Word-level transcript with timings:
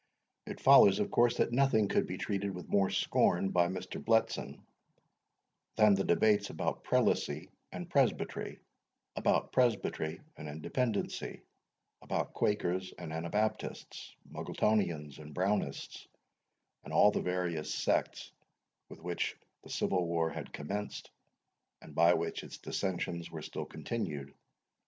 It 0.47 0.59
follows, 0.59 0.97
of 0.99 1.11
course, 1.11 1.37
that 1.37 1.51
nothing 1.51 1.87
could 1.87 2.07
be 2.07 2.17
treated 2.17 2.55
with 2.55 2.67
more 2.67 2.89
scorn 2.89 3.49
by 3.49 3.67
Mr. 3.67 4.03
Bletson, 4.03 4.59
than 5.75 5.93
the 5.93 6.03
debates 6.03 6.49
about 6.49 6.83
Prelacy 6.83 7.51
and 7.71 7.87
Presbytery, 7.87 8.59
about 9.15 9.51
Presbytery 9.51 10.19
and 10.35 10.47
Independency, 10.49 11.43
about 12.01 12.33
Quakers 12.33 12.91
and 12.97 13.13
Anabaptists, 13.13 14.15
Muggletonians 14.27 15.19
and 15.19 15.35
Brownists, 15.35 16.07
and 16.83 16.91
all 16.91 17.11
the 17.11 17.21
various 17.21 17.71
sects 17.71 18.31
with 18.89 19.01
which 19.03 19.35
the 19.61 19.69
Civil 19.69 20.07
War 20.07 20.31
had 20.31 20.51
commenced, 20.51 21.11
and 21.79 21.93
by 21.93 22.15
which 22.15 22.43
its 22.43 22.57
dissensions 22.57 23.29
were 23.29 23.43
still 23.43 23.65
continued. 23.65 24.33